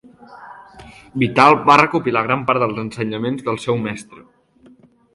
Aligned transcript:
Vital 1.25 1.59
va 1.69 1.77
recopilar 1.83 2.25
gran 2.31 2.49
part 2.49 2.65
dels 2.65 2.83
ensenyaments 2.87 3.49
del 3.51 3.65
seu 3.67 3.83
mestre. 3.89 4.29